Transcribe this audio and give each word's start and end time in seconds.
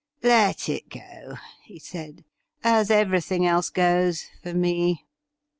'Let 0.23 0.67
it 0.67 0.89
go,' 0.89 1.35
he 1.63 1.77
said,' 1.77 2.23
as 2.63 2.89
eveiything 2.89 3.45
else 3.45 3.69
goes— 3.69 4.25
^for 4.43 4.55
me.' 4.55 5.05